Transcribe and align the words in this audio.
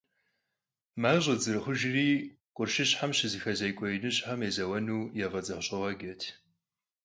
МащӀэт 1.01 1.39
зэрыхъужри, 1.43 2.07
къуршыщхьэм 2.55 3.11
щызэхэзекӀуэ 3.17 3.87
иныжьхэм 3.95 4.39
езэуэну 4.49 5.01
яфӀэдзыхьщӀыгъуэджэт. 5.25 6.21